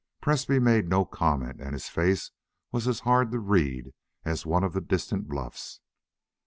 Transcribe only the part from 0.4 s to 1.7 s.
made no comment